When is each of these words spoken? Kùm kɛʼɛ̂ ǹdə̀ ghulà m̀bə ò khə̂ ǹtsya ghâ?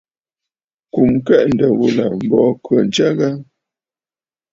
Kùm 0.93 1.11
kɛʼɛ̂ 1.25 1.45
ǹdə̀ 1.53 1.71
ghulà 1.79 2.05
m̀bə 2.15 2.37
ò 2.49 2.51
khə̂ 2.63 2.77
ǹtsya 2.85 3.07
ghâ? 3.17 3.29